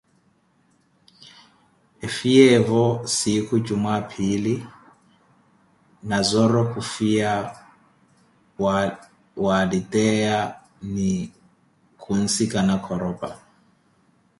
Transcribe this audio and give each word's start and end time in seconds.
Efiyeevo 2.05 2.83
sinkhu 3.15 3.55
jumwaa-phiili 3.67 4.55
Nazoro 6.09 6.61
khufiya 6.71 7.31
walteyiya 9.43 10.37
ni 10.93 11.09
khunsikana 12.01 12.75
Khoropa. 12.85 13.29